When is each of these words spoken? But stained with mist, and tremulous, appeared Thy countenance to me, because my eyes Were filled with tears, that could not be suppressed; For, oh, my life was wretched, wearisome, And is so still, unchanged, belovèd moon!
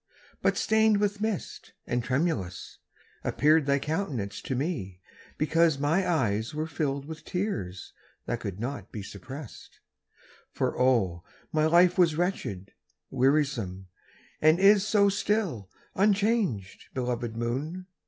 But 0.41 0.57
stained 0.57 0.97
with 0.99 1.21
mist, 1.21 1.73
and 1.85 2.03
tremulous, 2.03 2.79
appeared 3.23 3.67
Thy 3.67 3.77
countenance 3.77 4.41
to 4.41 4.55
me, 4.55 4.99
because 5.37 5.77
my 5.77 6.09
eyes 6.09 6.55
Were 6.55 6.65
filled 6.65 7.05
with 7.05 7.23
tears, 7.23 7.93
that 8.25 8.39
could 8.39 8.59
not 8.59 8.91
be 8.91 9.03
suppressed; 9.03 9.79
For, 10.53 10.75
oh, 10.75 11.23
my 11.51 11.67
life 11.67 11.99
was 11.99 12.15
wretched, 12.15 12.71
wearisome, 13.11 13.89
And 14.41 14.59
is 14.59 14.83
so 14.87 15.07
still, 15.07 15.69
unchanged, 15.93 16.85
belovèd 16.95 17.35
moon! 17.35 17.85